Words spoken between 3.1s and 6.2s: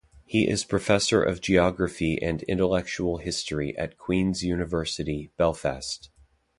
History at Queen's University Belfast.